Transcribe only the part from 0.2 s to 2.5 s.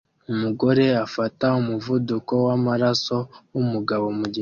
Umugore afata umuvuduko